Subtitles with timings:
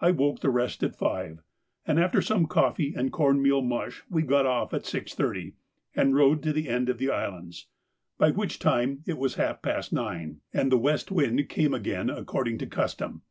[0.00, 1.44] I woke the rest at five,
[1.86, 5.52] and after some coffee and corn meal mush we got off at 6.30
[5.94, 7.68] and rowed to the end of the islands,
[8.18, 12.58] by which time it was half past nine, and the west wind came again according
[12.58, 13.22] to custom.